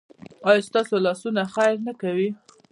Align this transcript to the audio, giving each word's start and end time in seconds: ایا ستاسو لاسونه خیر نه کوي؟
ایا 0.47 0.65
ستاسو 0.67 0.95
لاسونه 1.05 1.41
خیر 1.55 1.75
نه 1.87 1.93
کوي؟ 2.01 2.29